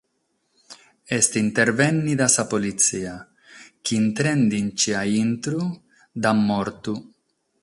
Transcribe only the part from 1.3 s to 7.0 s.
intervènnida sa politzia chi, intrende·nche a intro, l'at mortu.